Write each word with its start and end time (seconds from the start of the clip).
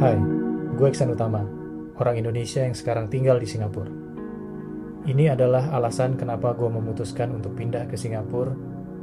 Hai, 0.00 0.16
gue 0.80 0.88
Iksan 0.88 1.12
Utama, 1.12 1.44
orang 2.00 2.16
Indonesia 2.16 2.64
yang 2.64 2.72
sekarang 2.72 3.12
tinggal 3.12 3.36
di 3.36 3.44
Singapura. 3.44 3.92
Ini 5.04 5.36
adalah 5.36 5.76
alasan 5.76 6.16
kenapa 6.16 6.56
gue 6.56 6.72
memutuskan 6.72 7.36
untuk 7.36 7.52
pindah 7.52 7.84
ke 7.84 8.00
Singapura 8.00 8.48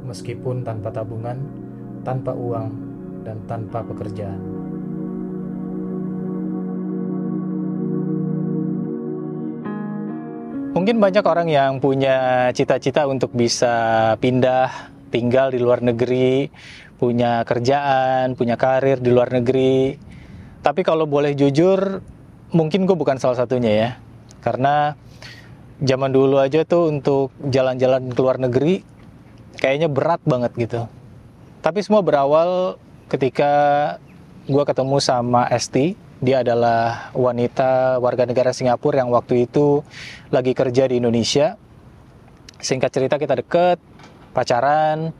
meskipun 0.02 0.66
tanpa 0.66 0.90
tabungan, 0.90 1.38
tanpa 2.02 2.34
uang, 2.34 2.68
dan 3.22 3.38
tanpa 3.46 3.86
pekerjaan. 3.86 4.42
Mungkin 10.74 10.98
banyak 10.98 11.22
orang 11.22 11.46
yang 11.46 11.78
punya 11.78 12.50
cita-cita 12.50 13.06
untuk 13.06 13.30
bisa 13.38 14.18
pindah 14.18 14.90
tinggal 15.14 15.54
di 15.54 15.62
luar 15.62 15.78
negeri, 15.78 16.50
punya 16.98 17.46
kerjaan, 17.46 18.34
punya 18.34 18.58
karir 18.58 18.98
di 18.98 19.14
luar 19.14 19.30
negeri. 19.30 20.07
Tapi 20.62 20.82
kalau 20.82 21.06
boleh 21.06 21.32
jujur, 21.38 22.02
mungkin 22.50 22.84
gue 22.84 22.96
bukan 22.98 23.16
salah 23.20 23.38
satunya 23.38 23.72
ya. 23.72 23.90
Karena 24.42 24.98
zaman 25.78 26.10
dulu 26.10 26.42
aja 26.42 26.66
tuh 26.66 26.90
untuk 26.90 27.30
jalan-jalan 27.38 28.10
ke 28.10 28.20
luar 28.20 28.42
negeri 28.42 28.82
kayaknya 29.58 29.90
berat 29.90 30.22
banget 30.26 30.52
gitu. 30.58 30.80
Tapi 31.62 31.82
semua 31.82 32.02
berawal 32.02 32.78
ketika 33.10 33.52
gue 34.46 34.64
ketemu 34.64 34.96
sama 35.02 35.46
Esti, 35.50 35.98
dia 36.18 36.42
adalah 36.42 37.10
wanita 37.14 38.02
warga 38.02 38.26
negara 38.26 38.50
Singapura 38.50 39.02
yang 39.02 39.10
waktu 39.14 39.46
itu 39.46 39.82
lagi 40.34 40.54
kerja 40.54 40.90
di 40.90 40.98
Indonesia. 40.98 41.58
Singkat 42.58 42.90
cerita 42.90 43.14
kita 43.22 43.38
deket, 43.38 43.78
pacaran, 44.34 45.14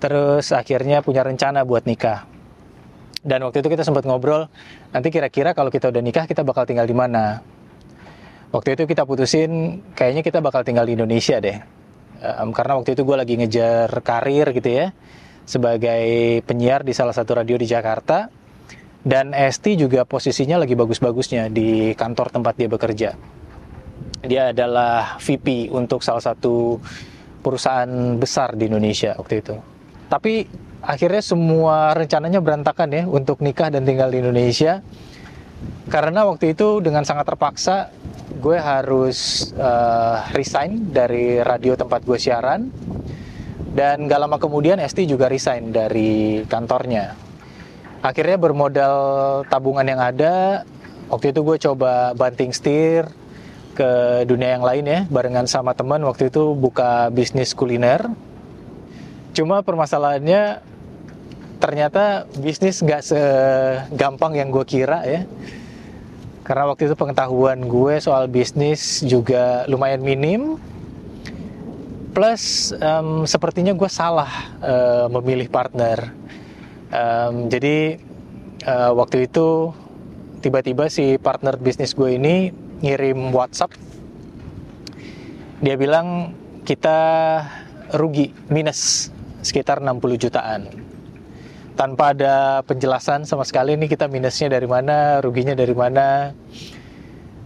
terus 0.00 0.52
akhirnya 0.52 1.00
punya 1.00 1.24
rencana 1.24 1.64
buat 1.64 1.88
nikah. 1.88 2.28
Dan 3.28 3.44
waktu 3.44 3.60
itu 3.60 3.68
kita 3.68 3.84
sempat 3.84 4.08
ngobrol, 4.08 4.48
nanti 4.88 5.12
kira-kira 5.12 5.52
kalau 5.52 5.68
kita 5.68 5.92
udah 5.92 6.00
nikah 6.00 6.24
kita 6.24 6.40
bakal 6.48 6.64
tinggal 6.64 6.88
di 6.88 6.96
mana. 6.96 7.44
Waktu 8.48 8.80
itu 8.80 8.88
kita 8.88 9.04
putusin, 9.04 9.84
kayaknya 9.92 10.24
kita 10.24 10.40
bakal 10.40 10.64
tinggal 10.64 10.88
di 10.88 10.96
Indonesia 10.96 11.36
deh. 11.36 11.60
Um, 12.24 12.56
karena 12.56 12.80
waktu 12.80 12.96
itu 12.96 13.04
gue 13.04 13.16
lagi 13.20 13.36
ngejar 13.36 13.92
karir 14.00 14.48
gitu 14.56 14.72
ya, 14.72 14.96
sebagai 15.44 16.40
penyiar 16.48 16.88
di 16.88 16.96
salah 16.96 17.12
satu 17.12 17.36
radio 17.36 17.60
di 17.60 17.68
Jakarta 17.68 18.32
dan 19.04 19.36
Esti 19.36 19.76
juga 19.76 20.08
posisinya 20.08 20.64
lagi 20.64 20.72
bagus-bagusnya 20.72 21.52
di 21.52 21.92
kantor 21.92 22.32
tempat 22.32 22.56
dia 22.56 22.68
bekerja. 22.72 23.10
Dia 24.24 24.56
adalah 24.56 25.20
VP 25.20 25.68
untuk 25.68 26.00
salah 26.00 26.24
satu 26.24 26.80
perusahaan 27.44 28.16
besar 28.16 28.56
di 28.56 28.72
Indonesia 28.72 29.12
waktu 29.20 29.44
itu. 29.44 29.54
Tapi 30.08 30.34
akhirnya 30.82 31.22
semua 31.22 31.94
rencananya 31.94 32.42
berantakan 32.42 32.88
ya 32.92 33.02
untuk 33.06 33.40
nikah 33.42 33.72
dan 33.72 33.86
tinggal 33.86 34.10
di 34.10 34.22
Indonesia. 34.22 34.80
Karena 35.88 36.22
waktu 36.28 36.52
itu 36.54 36.84
dengan 36.84 37.02
sangat 37.02 37.26
terpaksa 37.26 37.90
gue 38.38 38.54
harus 38.60 39.50
uh, 39.56 40.28
resign 40.36 40.92
dari 40.92 41.42
radio 41.42 41.74
tempat 41.74 42.04
gue 42.04 42.18
siaran. 42.20 42.70
Dan 43.68 44.10
gak 44.10 44.18
lama 44.18 44.42
kemudian 44.42 44.82
Esti 44.82 45.06
juga 45.06 45.30
resign 45.30 45.70
dari 45.70 46.42
kantornya 46.50 47.28
akhirnya 48.02 48.38
bermodal 48.38 48.98
tabungan 49.50 49.86
yang 49.86 49.98
ada 49.98 50.62
waktu 51.10 51.34
itu 51.34 51.40
gue 51.42 51.56
coba 51.58 52.14
banting 52.14 52.54
setir 52.54 53.10
ke 53.74 54.22
dunia 54.26 54.58
yang 54.58 54.64
lain 54.66 54.84
ya 54.86 55.00
barengan 55.10 55.46
sama 55.50 55.74
teman 55.74 56.02
waktu 56.06 56.30
itu 56.30 56.54
buka 56.54 57.10
bisnis 57.10 57.54
kuliner 57.54 58.06
cuma 59.38 59.62
permasalahannya 59.62 60.58
ternyata 61.62 62.26
bisnis 62.42 62.82
nggak 62.82 63.02
segampang 63.06 64.34
yang 64.34 64.50
gue 64.50 64.66
kira 64.66 65.06
ya. 65.06 65.22
Karena 66.42 66.66
waktu 66.74 66.90
itu 66.90 66.98
pengetahuan 66.98 67.70
gue 67.70 68.02
soal 68.02 68.26
bisnis 68.26 69.06
juga 69.06 69.62
lumayan 69.70 70.02
minim. 70.02 70.58
Plus 72.10 72.74
um, 72.82 73.22
sepertinya 73.30 73.70
gue 73.78 73.86
salah 73.86 74.50
uh, 74.58 75.06
memilih 75.06 75.46
partner. 75.46 76.10
Um, 76.90 77.46
jadi 77.46 78.02
uh, 78.66 78.90
waktu 78.98 79.30
itu 79.30 79.70
tiba-tiba 80.42 80.90
si 80.90 81.14
partner 81.14 81.54
bisnis 81.62 81.94
gue 81.94 82.16
ini 82.16 82.50
ngirim 82.82 83.30
WhatsApp. 83.30 83.70
Dia 85.62 85.78
bilang 85.78 86.34
kita 86.66 86.98
rugi 87.94 88.34
minus 88.50 89.12
sekitar 89.42 89.82
60 89.82 90.18
jutaan. 90.18 90.60
Tanpa 91.78 92.10
ada 92.10 92.66
penjelasan 92.66 93.22
sama 93.22 93.46
sekali 93.46 93.78
nih 93.78 93.86
kita 93.86 94.10
minusnya 94.10 94.50
dari 94.50 94.66
mana, 94.66 95.22
ruginya 95.22 95.54
dari 95.54 95.74
mana. 95.74 96.34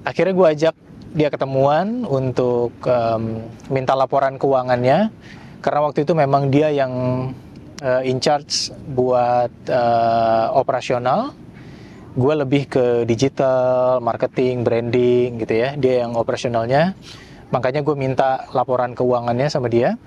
Akhirnya 0.09 0.33
gue 0.33 0.49
ajak 0.57 0.75
dia 1.13 1.29
ketemuan 1.29 2.09
untuk 2.09 2.73
um, 2.89 3.45
minta 3.69 3.93
laporan 3.93 4.41
keuangannya. 4.41 5.13
Karena 5.61 5.81
waktu 5.85 6.09
itu 6.09 6.17
memang 6.17 6.49
dia 6.49 6.73
yang 6.73 6.93
uh, 7.85 8.03
in 8.03 8.19
charge 8.25 8.73
buat 8.97 9.53
uh, 9.69 10.57
operasional. 10.57 11.37
Gue 12.17 12.33
lebih 12.33 12.73
ke 12.73 12.85
digital 13.05 14.01
marketing 14.01 14.65
branding 14.65 15.45
gitu 15.45 15.55
ya. 15.61 15.77
Dia 15.77 16.09
yang 16.09 16.17
operasionalnya. 16.17 16.97
Makanya 17.53 17.85
gue 17.85 17.93
minta 17.93 18.49
laporan 18.57 18.97
keuangannya 18.97 19.53
sama 19.53 19.69
dia 19.69 20.01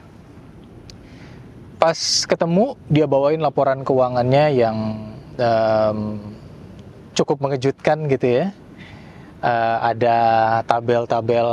pas 1.86 2.26
ketemu 2.26 2.74
dia 2.90 3.06
bawain 3.06 3.38
laporan 3.38 3.86
keuangannya 3.86 4.58
yang 4.58 4.78
um, 5.38 6.18
cukup 7.14 7.38
mengejutkan 7.46 8.10
gitu 8.10 8.42
ya 8.42 8.46
uh, 9.46 9.94
ada 9.94 10.18
tabel-tabel 10.66 11.46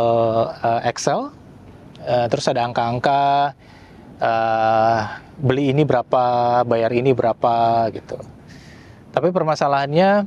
uh, 0.56 0.81
Excel 0.88 1.28
uh, 2.09 2.26
terus 2.32 2.48
ada 2.48 2.65
angka-angka 2.65 3.53
uh, 4.25 5.20
beli 5.37 5.69
ini 5.69 5.84
berapa, 5.84 6.25
bayar 6.64 6.97
ini 6.97 7.12
berapa 7.12 7.93
gitu. 7.93 8.16
Tapi 9.12 9.28
permasalahannya 9.37 10.25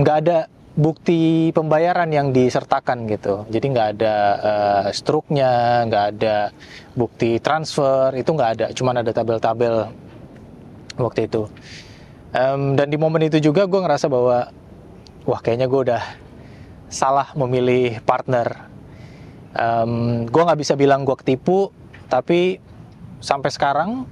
nggak 0.00 0.16
um, 0.16 0.22
ada 0.24 0.48
bukti 0.80 1.52
pembayaran 1.52 2.08
yang 2.08 2.32
disertakan 2.32 3.04
gitu. 3.04 3.44
Jadi 3.52 3.66
nggak 3.76 3.88
ada 4.00 4.16
uh, 4.40 4.86
struknya, 4.96 5.84
nggak 5.84 6.04
ada 6.16 6.36
bukti 6.96 7.36
transfer, 7.36 8.16
itu 8.16 8.32
nggak 8.32 8.50
ada. 8.56 8.66
Cuman 8.72 9.04
ada 9.04 9.12
tabel-tabel 9.12 9.92
waktu 10.96 11.28
itu. 11.28 11.44
Um, 12.32 12.80
dan 12.80 12.88
di 12.88 12.96
momen 12.96 13.28
itu 13.28 13.36
juga 13.44 13.68
gue 13.68 13.76
ngerasa 13.76 14.08
bahwa, 14.08 14.48
wah 15.28 15.40
kayaknya 15.44 15.68
gue 15.68 15.80
udah 15.84 16.02
salah 16.88 17.28
memilih 17.36 18.00
partner. 18.08 18.72
Um, 19.52 20.24
gue 20.24 20.42
nggak 20.42 20.60
bisa 20.64 20.80
bilang 20.80 21.04
gue 21.04 21.16
ketipu, 21.20 21.74
tapi 22.08 22.56
sampai 23.20 23.50
sekarang 23.52 24.08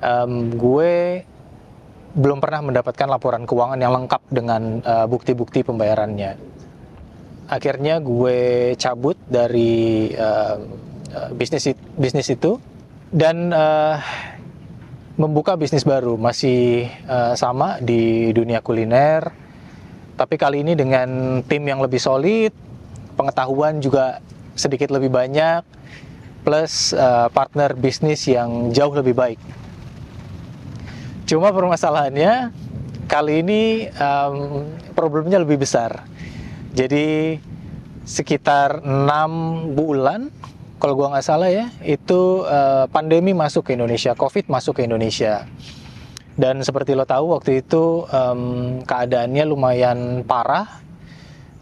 um, 0.00 0.32
gue 0.56 1.26
belum 2.14 2.38
pernah 2.38 2.62
mendapatkan 2.62 3.10
laporan 3.10 3.42
keuangan 3.42 3.78
yang 3.78 3.92
lengkap 3.92 4.22
dengan 4.30 4.80
uh, 4.86 5.06
bukti-bukti 5.10 5.66
pembayarannya. 5.66 6.38
Akhirnya 7.50 8.00
gue 8.00 8.72
cabut 8.78 9.18
dari 9.26 10.14
uh, 10.14 10.56
bisnis 11.34 11.74
bisnis 11.98 12.30
itu 12.30 12.56
dan 13.10 13.50
uh, 13.50 13.98
membuka 15.14 15.54
bisnis 15.54 15.86
baru 15.86 16.18
masih 16.18 16.90
uh, 17.06 17.38
sama 17.38 17.78
di 17.78 18.34
dunia 18.34 18.58
kuliner 18.58 19.30
tapi 20.14 20.38
kali 20.38 20.62
ini 20.62 20.78
dengan 20.78 21.42
tim 21.42 21.62
yang 21.66 21.82
lebih 21.82 21.98
solid 21.98 22.54
pengetahuan 23.18 23.82
juga 23.82 24.22
sedikit 24.54 24.94
lebih 24.94 25.10
banyak 25.10 25.62
plus 26.46 26.94
uh, 26.94 27.26
partner 27.34 27.74
bisnis 27.74 28.22
yang 28.30 28.70
jauh 28.70 28.94
lebih 28.94 29.16
baik. 29.16 29.40
Cuma 31.24 31.48
permasalahannya 31.56 32.52
kali 33.08 33.40
ini 33.40 33.88
um, 33.96 34.68
problemnya 34.92 35.40
lebih 35.40 35.60
besar. 35.60 36.04
Jadi 36.76 37.38
sekitar 38.04 38.84
enam 38.84 39.64
bulan 39.72 40.28
kalau 40.76 40.92
gua 40.92 41.16
nggak 41.16 41.24
salah 41.24 41.48
ya 41.48 41.72
itu 41.80 42.44
uh, 42.44 42.84
pandemi 42.92 43.32
masuk 43.32 43.72
ke 43.72 43.72
Indonesia, 43.72 44.12
COVID 44.12 44.52
masuk 44.52 44.80
ke 44.80 44.82
Indonesia. 44.84 45.48
Dan 46.34 46.60
seperti 46.60 46.92
lo 46.98 47.06
tahu 47.06 47.32
waktu 47.32 47.62
itu 47.62 48.04
um, 48.10 48.82
keadaannya 48.84 49.44
lumayan 49.46 49.98
parah. 50.26 50.82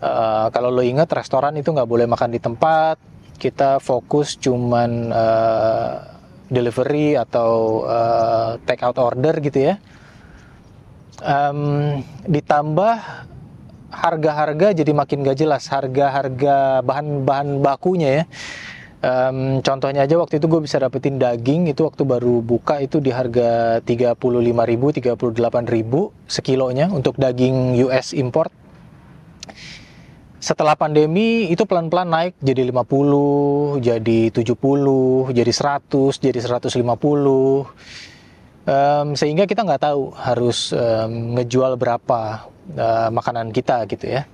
Uh, 0.03 0.51
kalau 0.51 0.75
lo 0.75 0.83
ingat 0.83 1.07
restoran 1.15 1.55
itu 1.55 1.71
nggak 1.71 1.87
boleh 1.87 2.11
makan 2.11 2.35
di 2.35 2.43
tempat, 2.43 2.99
kita 3.39 3.79
fokus 3.79 4.35
cuman 4.41 5.15
uh, 5.15 6.12
delivery 6.53 7.17
atau 7.17 7.83
uh, 7.89 8.61
take 8.69 8.85
out 8.85 9.01
order 9.01 9.41
gitu 9.41 9.73
ya. 9.73 9.75
Um, 11.23 12.03
ditambah 12.29 12.95
harga-harga 13.93 14.75
jadi 14.75 14.93
makin 14.93 15.23
gak 15.23 15.39
jelas 15.39 15.69
harga-harga 15.71 16.81
bahan-bahan 16.83 17.61
bakunya 17.63 18.11
ya 18.11 18.25
Um, 19.03 19.59
contohnya 19.67 20.07
aja 20.07 20.15
waktu 20.15 20.39
itu 20.39 20.47
gue 20.47 20.63
bisa 20.63 20.79
dapetin 20.79 21.19
daging 21.19 21.67
itu 21.67 21.83
waktu 21.83 22.07
baru 22.07 22.39
buka 22.39 22.79
itu 22.79 23.03
di 23.03 23.11
harga 23.11 23.83
35.000 23.83 24.15
38.000 24.15 25.19
sekilonya 26.31 26.87
untuk 26.87 27.19
daging 27.19 27.83
US 27.83 28.15
import. 28.15 28.55
Setelah 30.43 30.75
pandemi 30.75 31.47
itu 31.55 31.63
pelan-pelan 31.63 32.11
naik 32.11 32.35
jadi 32.43 32.67
50, 32.75 33.79
jadi 33.79 34.21
70, 34.35 35.31
jadi 35.31 35.53
100, 35.55 36.19
jadi 36.19 36.39
150. 36.43 36.83
Um, 38.67 39.15
sehingga 39.15 39.47
kita 39.47 39.63
nggak 39.63 39.87
tahu 39.87 40.11
harus 40.19 40.75
um, 40.75 41.39
ngejual 41.39 41.79
berapa 41.79 42.51
uh, 42.75 43.09
makanan 43.15 43.55
kita 43.55 43.87
gitu 43.87 44.19
ya. 44.19 44.27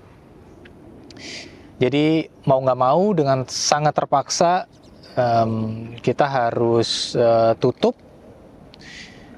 Jadi 1.76 2.25
mau 2.49 2.64
nggak 2.64 2.81
mau 2.81 3.12
dengan 3.12 3.44
sangat 3.44 3.93
terpaksa 3.93 4.64
um, 5.12 5.93
kita 6.00 6.25
harus 6.25 7.12
uh, 7.20 7.52
tutup 7.61 7.93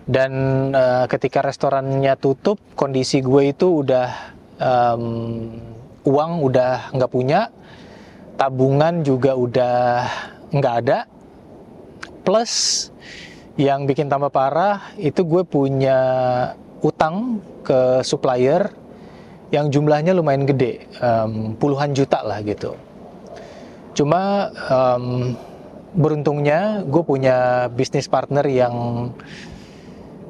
dan 0.07 0.31
uh, 0.71 1.11
ketika 1.11 1.43
restorannya 1.43 2.15
tutup 2.15 2.63
kondisi 2.79 3.19
gue 3.23 3.51
itu 3.51 3.83
udah 3.83 4.09
um, 4.59 5.03
uang 6.05 6.33
udah 6.45 6.95
nggak 6.97 7.13
punya 7.13 7.53
tabungan 8.41 9.05
juga 9.05 9.37
udah 9.37 9.79
nggak 10.51 10.75
ada 10.85 10.99
plus 12.25 12.89
yang 13.61 13.85
bikin 13.85 14.09
tambah 14.09 14.33
parah 14.33 14.97
itu 14.97 15.21
gue 15.27 15.45
punya 15.45 15.99
utang 16.81 17.45
ke 17.61 18.01
supplier 18.01 18.73
yang 19.51 19.69
jumlahnya 19.69 20.15
lumayan 20.15 20.47
gede, 20.47 20.87
um, 21.03 21.59
puluhan 21.59 21.91
juta 21.91 22.23
lah 22.23 22.39
gitu. 22.47 22.79
Cuma 23.99 24.49
um, 24.71 25.35
beruntungnya 25.99 26.87
gue 26.87 27.03
punya 27.03 27.67
bisnis 27.67 28.07
partner 28.07 28.47
yang 28.47 28.75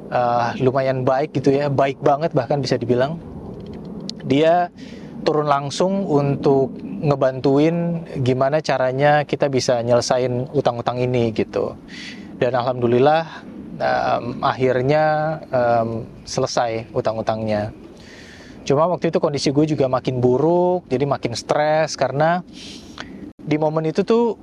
uh, 0.09 0.57
lumayan 0.57 1.05
baik 1.05 1.37
gitu 1.37 1.53
ya, 1.53 1.69
baik 1.69 2.01
banget 2.01 2.33
bahkan 2.33 2.59
bisa 2.59 2.81
dibilang. 2.81 3.21
Dia 4.25 4.73
turun 5.21 5.47
langsung 5.47 6.05
untuk 6.05 6.73
ngebantuin 6.81 8.05
gimana 8.21 8.61
caranya 8.61 9.25
kita 9.25 9.47
bisa 9.47 9.81
nyelesain 9.81 10.49
utang-utang 10.53 10.97
ini 11.01 11.29
gitu. 11.33 11.77
Dan 12.41 12.57
alhamdulillah 12.57 13.45
um, 13.77 14.41
akhirnya 14.41 15.37
um, 15.53 16.09
selesai 16.25 16.89
utang-utangnya 16.93 17.69
Cuma 18.61 18.85
waktu 18.85 19.09
itu 19.09 19.17
kondisi 19.17 19.49
gue 19.49 19.65
juga 19.65 19.89
makin 19.89 20.21
buruk, 20.21 20.85
jadi 20.85 21.05
makin 21.09 21.33
stres 21.33 21.97
karena 21.97 22.45
di 23.41 23.57
momen 23.57 23.89
itu 23.89 24.05
tuh 24.05 24.37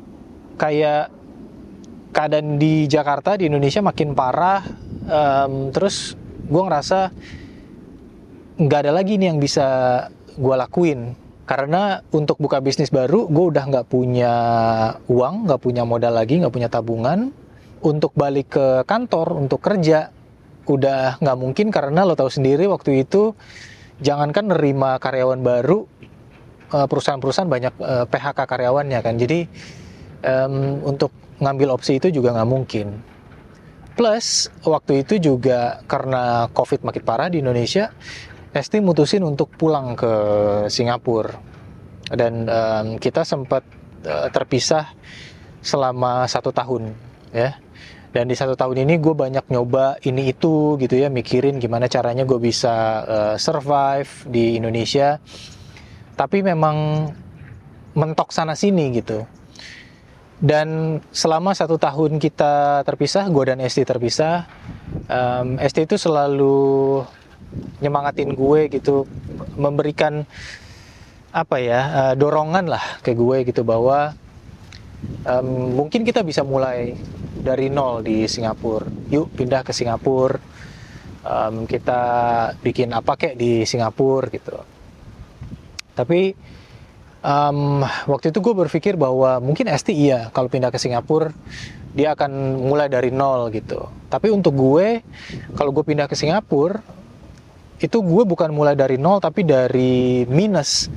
kayak 0.58 1.14
keadaan 2.10 2.58
di 2.58 2.90
Jakarta 2.90 3.38
di 3.38 3.46
Indonesia 3.46 3.78
makin 3.78 4.18
parah. 4.18 4.62
Um, 5.08 5.70
terus 5.70 6.18
gue 6.50 6.62
ngerasa 6.62 7.14
nggak 8.58 8.80
ada 8.84 8.92
lagi 8.92 9.14
nih 9.16 9.30
yang 9.30 9.38
bisa 9.38 9.66
gue 10.36 10.54
lakuin. 10.58 11.16
Karena 11.48 12.04
untuk 12.12 12.36
buka 12.36 12.60
bisnis 12.60 12.92
baru 12.92 13.24
gue 13.24 13.44
udah 13.56 13.64
nggak 13.72 13.86
punya 13.88 14.34
uang, 15.08 15.48
nggak 15.48 15.60
punya 15.64 15.82
modal 15.88 16.12
lagi, 16.12 16.36
nggak 16.44 16.52
punya 16.52 16.68
tabungan. 16.68 17.32
Untuk 17.78 18.12
balik 18.18 18.58
ke 18.58 18.82
kantor 18.84 19.38
untuk 19.38 19.62
kerja 19.62 20.10
udah 20.68 21.16
nggak 21.22 21.38
mungkin 21.38 21.72
karena 21.72 22.04
lo 22.04 22.12
tahu 22.12 22.28
sendiri 22.28 22.68
waktu 22.68 23.06
itu 23.06 23.32
jangankan 24.04 24.52
nerima 24.52 25.00
karyawan 25.00 25.40
baru 25.40 25.88
eh, 26.74 26.86
perusahaan-perusahaan 26.90 27.48
banyak 27.48 27.74
eh, 27.80 28.04
PHK 28.10 28.38
karyawannya 28.44 29.00
kan. 29.00 29.14
Jadi 29.16 29.48
um, 30.24 30.82
untuk 30.86 31.14
ngambil 31.38 31.78
opsi 31.78 32.02
itu 32.02 32.10
juga 32.10 32.34
nggak 32.34 32.50
mungkin. 32.50 32.86
Plus 33.98 34.46
waktu 34.62 35.02
itu 35.02 35.18
juga 35.18 35.82
karena 35.90 36.46
covid 36.54 36.86
makin 36.86 37.02
parah 37.02 37.28
di 37.30 37.42
Indonesia 37.42 37.90
Esti 38.52 38.80
mutusin 38.80 39.24
untuk 39.24 39.52
pulang 39.52 39.92
ke 39.92 40.12
Singapura. 40.72 41.36
Dan 42.08 42.48
um, 42.48 42.86
kita 42.96 43.20
sempat 43.20 43.60
uh, 44.08 44.32
terpisah 44.32 44.88
selama 45.60 46.24
satu 46.24 46.48
tahun 46.48 46.96
ya. 47.36 47.60
Dan 48.08 48.24
di 48.24 48.32
satu 48.32 48.56
tahun 48.56 48.88
ini 48.88 48.96
gue 49.04 49.12
banyak 49.12 49.52
nyoba 49.52 50.00
ini 50.00 50.32
itu 50.32 50.80
gitu 50.80 50.96
ya 50.96 51.12
mikirin 51.12 51.60
gimana 51.60 51.92
caranya 51.92 52.24
gue 52.24 52.40
bisa 52.40 53.04
uh, 53.04 53.36
survive 53.36 54.08
di 54.24 54.56
Indonesia. 54.56 55.20
Tapi 56.16 56.40
memang 56.40 57.06
mentok 57.92 58.32
sana 58.32 58.56
sini 58.56 58.96
gitu. 58.96 59.28
Dan 60.40 60.98
selama 61.12 61.52
satu 61.52 61.76
tahun 61.76 62.16
kita 62.16 62.86
terpisah 62.86 63.26
gue 63.28 63.44
dan 63.52 63.58
Esti 63.58 63.82
terpisah 63.82 64.46
um, 65.10 65.58
Esti 65.58 65.82
itu 65.82 65.98
selalu 65.98 67.02
nyemangatin 67.80 68.34
gue 68.34 68.68
gitu 68.72 69.06
memberikan 69.54 70.26
apa 71.28 71.60
ya 71.60 71.80
uh, 71.92 72.14
dorongan 72.16 72.72
lah 72.72 72.82
ke 73.04 73.12
gue 73.12 73.44
gitu 73.44 73.62
bahwa 73.62 74.16
um, 75.28 75.76
mungkin 75.84 76.02
kita 76.02 76.24
bisa 76.24 76.42
mulai 76.42 76.96
dari 77.38 77.70
nol 77.70 78.02
di 78.02 78.26
Singapura. 78.26 78.88
Yuk 79.12 79.30
pindah 79.36 79.62
ke 79.62 79.70
Singapura. 79.70 80.40
Um, 81.28 81.68
kita 81.68 82.00
bikin 82.64 82.94
apa 82.94 83.18
kayak 83.18 83.36
di 83.36 83.62
Singapura 83.68 84.32
gitu. 84.32 84.56
Tapi 85.92 86.32
um, 87.22 87.82
waktu 88.08 88.30
itu 88.30 88.38
gue 88.40 88.54
berpikir 88.54 88.94
bahwa 88.96 89.42
mungkin 89.42 89.68
ST 89.70 89.92
iya 89.92 90.30
kalau 90.32 90.48
pindah 90.48 90.70
ke 90.72 90.78
Singapura 90.80 91.34
dia 91.92 92.14
akan 92.14 92.62
mulai 92.64 92.88
dari 92.88 93.10
nol 93.10 93.50
gitu. 93.50 93.90
Tapi 94.08 94.30
untuk 94.32 94.54
gue 94.56 95.02
kalau 95.58 95.70
gue 95.74 95.84
pindah 95.84 96.06
ke 96.06 96.16
Singapura 96.16 96.80
itu 97.78 97.98
gue 98.02 98.24
bukan 98.26 98.50
mulai 98.50 98.74
dari 98.74 98.98
nol 98.98 99.22
tapi 99.22 99.46
dari 99.46 100.26
minus 100.26 100.90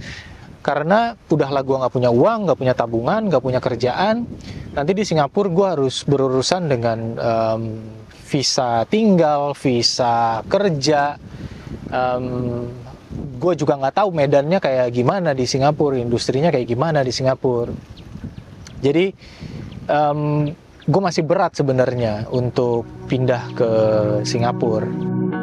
karena 0.62 1.18
udahlah 1.25 1.66
gue 1.66 1.74
nggak 1.74 1.94
punya 1.94 2.13
uang, 2.13 2.45
nggak 2.45 2.60
punya 2.62 2.74
tabungan, 2.78 3.22
nggak 3.33 3.42
punya 3.42 3.57
kerjaan. 3.57 4.30
Nanti 4.78 4.92
di 4.94 5.01
Singapura 5.01 5.50
gue 5.50 5.68
harus 5.68 6.06
berurusan 6.06 6.69
dengan 6.69 7.00
um, 7.18 7.62
visa 8.30 8.86
tinggal, 8.86 9.57
visa 9.57 10.45
kerja. 10.45 11.18
Um, 11.89 12.69
gue 13.42 13.54
juga 13.57 13.74
nggak 13.75 14.06
tahu 14.06 14.10
medannya 14.13 14.62
kayak 14.62 14.94
gimana 14.94 15.33
di 15.33 15.50
Singapura, 15.50 15.98
industrinya 15.98 16.54
kayak 16.54 16.69
gimana 16.69 17.01
di 17.01 17.10
Singapura. 17.10 17.74
Jadi 18.86 19.10
um, 19.89 20.45
gue 20.86 21.01
masih 21.01 21.25
berat 21.25 21.57
sebenarnya 21.57 22.30
untuk 22.30 22.86
pindah 23.10 23.44
ke 23.57 23.69
Singapura. 24.30 25.40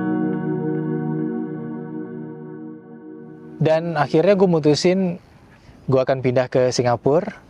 Dan 3.59 3.99
akhirnya 3.99 4.39
gue 4.39 4.49
mutusin 4.49 5.19
gue 5.91 6.01
akan 6.01 6.23
pindah 6.23 6.47
ke 6.47 6.71
Singapura. 6.71 7.47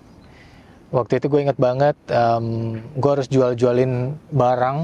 Waktu 0.89 1.21
itu 1.21 1.29
gue 1.29 1.41
inget 1.45 1.61
banget 1.61 1.97
um, 2.09 2.81
gue 2.97 3.11
harus 3.13 3.29
jual-jualin 3.29 4.17
barang 4.33 4.79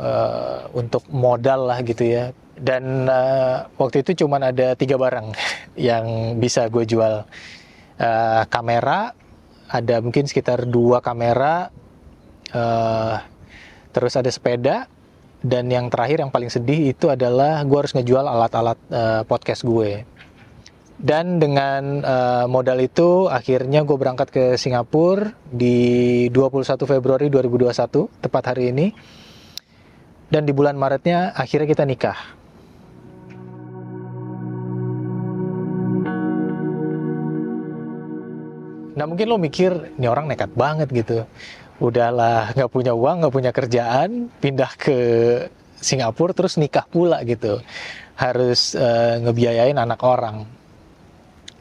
uh, 0.00 0.72
untuk 0.72 1.04
modal 1.12 1.68
lah 1.68 1.84
gitu 1.84 2.00
ya. 2.08 2.32
Dan 2.56 3.04
uh, 3.08 3.68
waktu 3.76 4.00
itu 4.00 4.24
cuma 4.24 4.40
ada 4.40 4.72
tiga 4.72 4.96
barang 4.96 5.36
yang 5.90 6.36
bisa 6.40 6.64
gue 6.72 6.88
jual. 6.88 7.28
Uh, 8.00 8.42
kamera 8.48 9.12
ada 9.68 10.00
mungkin 10.00 10.24
sekitar 10.24 10.64
dua 10.64 11.04
kamera 11.04 11.68
uh, 12.56 13.20
terus 13.92 14.16
ada 14.16 14.32
sepeda 14.32 14.88
dan 15.44 15.68
yang 15.68 15.92
terakhir 15.92 16.24
yang 16.24 16.32
paling 16.32 16.48
sedih 16.48 16.96
itu 16.96 17.12
adalah 17.12 17.60
gue 17.60 17.76
harus 17.76 17.92
ngejual 17.92 18.24
alat-alat 18.24 18.78
uh, 18.88 19.22
podcast 19.28 19.60
gue 19.68 20.08
dan 21.00 21.40
dengan 21.40 22.04
uh, 22.04 22.44
modal 22.44 22.76
itu 22.84 23.24
akhirnya 23.32 23.88
gue 23.88 23.96
berangkat 23.96 24.28
ke 24.28 24.44
Singapura 24.60 25.32
di 25.48 26.28
21 26.28 26.76
Februari 26.84 27.32
2021, 27.32 28.20
tepat 28.20 28.52
hari 28.52 28.68
ini. 28.68 28.92
Dan 30.28 30.44
di 30.44 30.52
bulan 30.52 30.76
Maretnya 30.76 31.32
akhirnya 31.32 31.66
kita 31.66 31.88
nikah. 31.88 32.20
Nah 38.94 39.04
mungkin 39.08 39.26
lo 39.32 39.40
mikir, 39.40 39.96
ini 39.96 40.04
orang 40.04 40.28
nekat 40.28 40.52
banget 40.52 40.92
gitu. 40.92 41.24
Udahlah 41.80 42.52
nggak 42.52 42.70
punya 42.70 42.92
uang, 42.92 43.24
nggak 43.24 43.34
punya 43.34 43.50
kerjaan, 43.56 44.28
pindah 44.36 44.76
ke 44.76 44.98
Singapura 45.80 46.36
terus 46.36 46.60
nikah 46.60 46.84
pula 46.84 47.24
gitu. 47.24 47.64
Harus 48.20 48.76
uh, 48.76 49.16
ngebiayain 49.24 49.80
anak 49.80 50.04
orang 50.04 50.59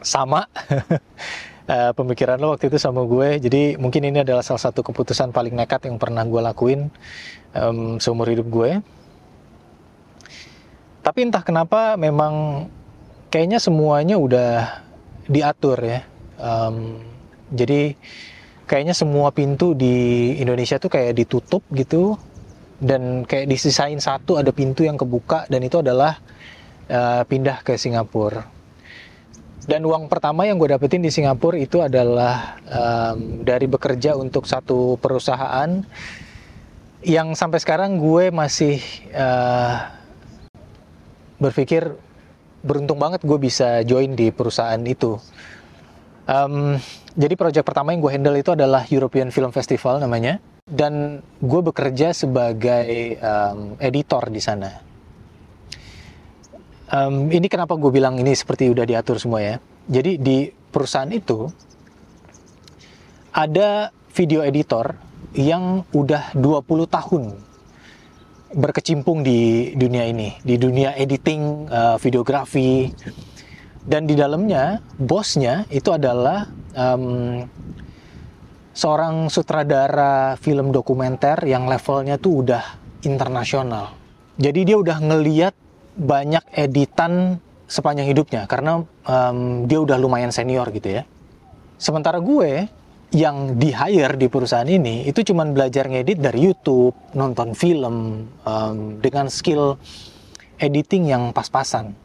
sama 0.02 0.48
uh, 1.68 1.92
pemikiran 1.98 2.40
lo 2.40 2.56
waktu 2.56 2.72
itu 2.72 2.78
sama 2.82 3.04
gue. 3.06 3.40
Jadi 3.40 3.76
mungkin 3.76 4.08
ini 4.08 4.24
adalah 4.24 4.44
salah 4.44 4.62
satu 4.62 4.84
keputusan 4.84 5.32
paling 5.32 5.56
nekat 5.56 5.88
yang 5.88 6.02
pernah 6.02 6.24
gue 6.26 6.42
lakuin 6.42 6.90
um, 7.56 7.98
seumur 8.02 8.28
hidup 8.30 8.48
gue. 8.48 8.72
Tapi 11.00 11.20
entah 11.26 11.42
kenapa 11.42 11.96
memang 11.96 12.68
kayaknya 13.32 13.58
semuanya 13.58 14.20
udah 14.20 14.84
diatur 15.30 15.80
ya. 15.80 16.02
Um, 16.40 17.04
jadi 17.50 17.98
kayaknya 18.70 18.94
semua 18.94 19.34
pintu 19.34 19.74
di 19.74 20.38
Indonesia 20.38 20.78
tuh 20.78 20.94
kayak 20.94 21.18
ditutup 21.18 21.66
gitu 21.74 22.18
dan 22.80 23.26
kayak 23.26 23.50
disisain 23.50 23.98
satu 23.98 24.38
ada 24.38 24.54
pintu 24.54 24.86
yang 24.86 24.96
kebuka 24.96 25.50
dan 25.50 25.66
itu 25.66 25.82
adalah 25.82 26.22
uh, 26.88 27.26
pindah 27.26 27.66
ke 27.66 27.76
Singapura. 27.76 28.59
Dan 29.70 29.86
uang 29.86 30.10
pertama 30.10 30.50
yang 30.50 30.58
gue 30.58 30.74
dapetin 30.74 31.06
di 31.06 31.14
Singapura 31.14 31.54
itu 31.54 31.78
adalah 31.78 32.58
um, 32.66 33.46
dari 33.46 33.70
bekerja 33.70 34.18
untuk 34.18 34.50
satu 34.50 34.98
perusahaan 34.98 35.86
yang 37.06 37.38
sampai 37.38 37.62
sekarang 37.62 38.02
gue 38.02 38.34
masih 38.34 38.82
uh, 39.14 39.94
berpikir 41.38 41.94
beruntung 42.66 42.98
banget 42.98 43.22
gue 43.22 43.38
bisa 43.38 43.86
join 43.86 44.18
di 44.18 44.34
perusahaan 44.34 44.82
itu. 44.82 45.22
Um, 46.26 46.82
jadi 47.14 47.38
proyek 47.38 47.62
pertama 47.62 47.94
yang 47.94 48.02
gue 48.02 48.10
handle 48.10 48.42
itu 48.42 48.58
adalah 48.58 48.90
European 48.90 49.30
Film 49.30 49.54
Festival 49.54 50.02
namanya, 50.02 50.42
dan 50.66 51.22
gue 51.46 51.62
bekerja 51.62 52.10
sebagai 52.18 53.22
um, 53.22 53.78
editor 53.78 54.34
di 54.34 54.42
sana. 54.42 54.89
Um, 56.90 57.30
ini 57.30 57.46
kenapa 57.46 57.78
gue 57.78 57.94
bilang 57.94 58.18
ini 58.18 58.34
seperti 58.34 58.66
udah 58.74 58.82
diatur 58.82 59.22
semua 59.22 59.46
ya. 59.46 59.56
Jadi 59.86 60.18
di 60.18 60.50
perusahaan 60.50 61.10
itu 61.14 61.46
ada 63.30 63.94
video 64.10 64.42
editor 64.42 64.98
yang 65.38 65.86
udah 65.94 66.34
20 66.34 66.90
tahun 66.90 67.24
berkecimpung 68.58 69.22
di 69.22 69.72
dunia 69.78 70.10
ini, 70.10 70.34
di 70.42 70.58
dunia 70.58 70.98
editing, 70.98 71.70
uh, 71.70 72.02
videografi, 72.02 72.90
dan 73.86 74.10
di 74.10 74.18
dalamnya 74.18 74.82
bosnya 74.98 75.70
itu 75.70 75.94
adalah 75.94 76.50
um, 76.74 77.46
seorang 78.74 79.30
sutradara 79.30 80.34
film 80.42 80.74
dokumenter 80.74 81.46
yang 81.46 81.70
levelnya 81.70 82.18
tuh 82.18 82.42
udah 82.42 82.64
internasional. 83.06 83.94
Jadi 84.42 84.74
dia 84.74 84.78
udah 84.82 84.98
ngeliat 84.98 85.54
banyak 85.98 86.44
editan 86.54 87.42
sepanjang 87.70 88.10
hidupnya 88.10 88.50
karena 88.50 88.82
um, 89.06 89.70
dia 89.70 89.80
udah 89.80 89.98
lumayan 90.02 90.34
senior 90.34 90.70
gitu 90.74 91.02
ya. 91.02 91.04
Sementara 91.80 92.18
gue 92.20 92.68
yang 93.10 93.58
di 93.58 93.74
hire 93.74 94.18
di 94.22 94.30
perusahaan 94.30 94.68
ini 94.68 95.10
itu 95.10 95.26
cuma 95.26 95.42
belajar 95.46 95.90
ngedit 95.90 96.22
dari 96.22 96.46
YouTube, 96.46 96.94
nonton 97.18 97.58
film 97.58 98.28
um, 98.46 98.78
dengan 99.02 99.30
skill 99.30 99.78
editing 100.62 101.10
yang 101.10 101.34
pas-pasan. 101.34 101.96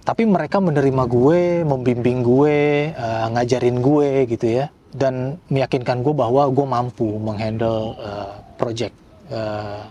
Tapi 0.00 0.24
mereka 0.26 0.58
menerima 0.58 1.04
gue, 1.06 1.62
membimbing 1.62 2.24
gue, 2.24 2.90
uh, 2.96 3.26
ngajarin 3.30 3.78
gue 3.78 4.10
gitu 4.26 4.46
ya, 4.48 4.72
dan 4.90 5.38
meyakinkan 5.52 6.02
gue 6.02 6.14
bahwa 6.16 6.48
gue 6.50 6.66
mampu 6.66 7.06
menghandle 7.20 7.94
uh, 8.00 8.40
project 8.58 8.96
uh, 9.30 9.86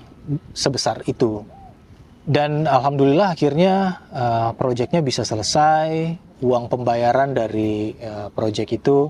sebesar 0.52 1.06
itu. 1.08 1.46
Dan 2.30 2.70
alhamdulillah 2.70 3.34
akhirnya 3.34 4.06
uh, 4.14 4.54
projectnya 4.54 5.02
bisa 5.02 5.26
selesai, 5.26 6.14
uang 6.46 6.70
pembayaran 6.70 7.34
dari 7.34 7.98
uh, 7.98 8.30
project 8.30 8.70
itu 8.70 9.10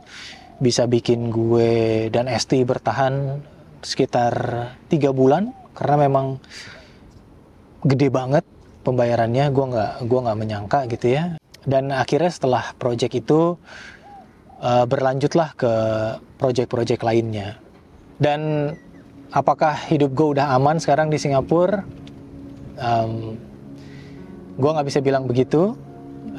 bisa 0.56 0.88
bikin 0.88 1.28
gue 1.28 2.08
dan 2.16 2.32
Esti 2.32 2.64
bertahan 2.64 3.44
sekitar 3.84 4.32
tiga 4.88 5.12
bulan. 5.12 5.52
Karena 5.76 6.08
memang 6.08 6.40
gede 7.84 8.08
banget 8.08 8.48
pembayarannya. 8.88 9.52
Gue 9.52 9.66
nggak 9.68 9.92
gue 10.08 10.20
nggak 10.24 10.40
menyangka 10.40 10.80
gitu 10.88 11.12
ya. 11.12 11.24
Dan 11.68 11.92
akhirnya 11.92 12.32
setelah 12.32 12.72
project 12.80 13.20
itu 13.20 13.60
uh, 14.64 14.86
berlanjutlah 14.88 15.60
ke 15.60 15.74
project-project 16.40 17.04
lainnya. 17.04 17.60
Dan 18.16 18.72
apakah 19.36 19.76
hidup 19.92 20.16
gue 20.16 20.40
udah 20.40 20.56
aman 20.56 20.80
sekarang 20.80 21.12
di 21.12 21.20
Singapura 21.20 21.84
um, 22.80 23.36
gue 24.60 24.70
nggak 24.72 24.88
bisa 24.88 25.00
bilang 25.04 25.28
begitu 25.28 25.76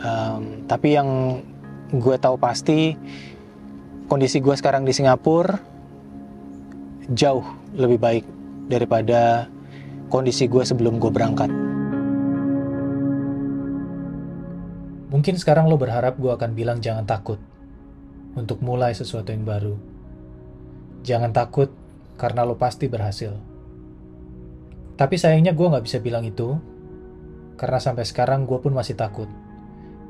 um, 0.00 0.64
tapi 0.64 0.96
yang 0.96 1.40
gue 1.92 2.16
tahu 2.16 2.36
pasti 2.40 2.96
kondisi 4.10 4.42
gue 4.42 4.54
sekarang 4.56 4.82
di 4.82 4.92
Singapura 4.96 5.60
jauh 7.10 7.42
lebih 7.74 7.98
baik 7.98 8.24
daripada 8.70 9.50
kondisi 10.10 10.46
gue 10.46 10.62
sebelum 10.62 11.02
gue 11.02 11.10
berangkat. 11.10 11.50
Mungkin 15.10 15.34
sekarang 15.42 15.66
lo 15.66 15.74
berharap 15.74 16.18
gue 16.22 16.30
akan 16.30 16.54
bilang 16.54 16.78
jangan 16.78 17.02
takut 17.02 17.42
untuk 18.38 18.62
mulai 18.62 18.94
sesuatu 18.94 19.34
yang 19.34 19.42
baru. 19.42 19.74
Jangan 21.02 21.34
takut 21.34 21.74
karena 22.14 22.46
lo 22.46 22.54
pasti 22.54 22.86
berhasil. 22.86 23.34
Tapi 25.00 25.16
sayangnya 25.16 25.56
gue 25.56 25.64
gak 25.64 25.88
bisa 25.88 25.96
bilang 25.96 26.28
itu 26.28 26.60
karena 27.56 27.80
sampai 27.80 28.04
sekarang 28.04 28.44
gue 28.44 28.60
pun 28.60 28.76
masih 28.76 28.92
takut. 29.00 29.32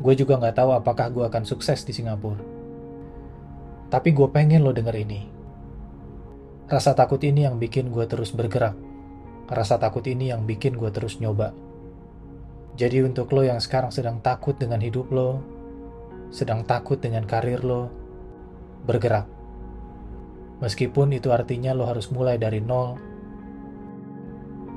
Gue 0.02 0.18
juga 0.18 0.35
gak 0.42 0.59
tahu 0.59 0.75
apakah 0.75 1.14
gue 1.14 1.23
akan 1.30 1.47
sukses 1.47 1.87
di 1.87 1.94
Singapura. 1.94 2.42
Tapi 3.87 4.11
gue 4.11 4.26
pengen 4.35 4.66
lo 4.66 4.75
denger 4.75 4.99
ini. 4.99 5.30
Rasa 6.66 6.99
takut 6.99 7.23
ini 7.23 7.47
yang 7.47 7.62
bikin 7.62 7.94
gue 7.94 8.02
terus 8.11 8.35
bergerak. 8.35 8.75
Rasa 9.47 9.78
takut 9.78 10.02
ini 10.11 10.35
yang 10.35 10.42
bikin 10.42 10.75
gue 10.75 10.90
terus 10.90 11.23
nyoba. 11.23 11.54
Jadi 12.75 13.06
untuk 13.06 13.30
lo 13.30 13.47
yang 13.47 13.62
sekarang 13.62 13.94
sedang 13.94 14.18
takut 14.18 14.59
dengan 14.59 14.82
hidup 14.82 15.06
lo, 15.14 15.38
sedang 16.35 16.66
takut 16.66 16.99
dengan 16.99 17.23
karir 17.30 17.62
lo, 17.62 17.94
bergerak. 18.90 19.30
Meskipun 20.59 21.14
itu 21.14 21.30
artinya 21.30 21.78
lo 21.78 21.87
harus 21.87 22.11
mulai 22.11 22.42
dari 22.42 22.59
nol 22.59 23.09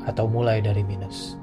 atau 0.07 0.27
mulai 0.27 0.59
dari 0.63 0.83
minus. 0.83 1.42